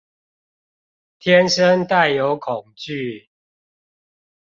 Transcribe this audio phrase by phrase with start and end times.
[1.19, 3.27] 天生帶有恐懼